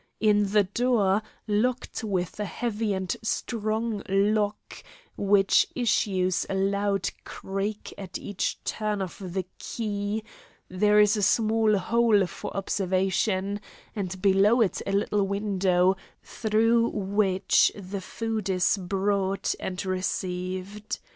In 0.19 0.47
the 0.51 0.63
door, 0.63 1.21
locked 1.47 2.03
with 2.03 2.39
a 2.39 2.45
heavy 2.45 2.91
and 2.93 3.15
strong 3.21 4.01
lock, 4.09 4.83
which 5.15 5.67
issues 5.75 6.43
a 6.49 6.55
loud 6.55 7.11
creak 7.23 7.93
at 7.99 8.17
each 8.17 8.57
turn 8.63 8.99
of 9.03 9.15
the 9.19 9.45
key, 9.59 10.23
there 10.67 10.99
is 10.99 11.17
a 11.17 11.21
small 11.21 11.77
hole 11.77 12.25
for 12.25 12.49
observation, 12.57 13.61
and 13.95 14.19
below 14.23 14.59
it 14.59 14.81
a 14.87 14.91
little 14.91 15.27
window, 15.27 15.95
through 16.23 16.87
which 16.89 17.71
the 17.75 18.01
food 18.01 18.49
is 18.49 18.77
brought 18.79 19.53
and 19.59 19.85
received. 19.85 20.97